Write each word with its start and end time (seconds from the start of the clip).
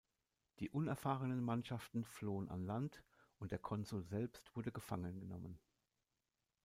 Die 0.57 0.71
unerfahrenen 0.71 1.43
Mannschaften 1.43 2.05
flohen 2.05 2.49
an 2.49 2.65
Land 2.65 3.03
und 3.37 3.51
der 3.51 3.59
Konsul 3.59 4.01
selbst 4.03 4.55
wurde 4.55 4.71
gefangen 4.71 5.19
genommen. 5.19 5.59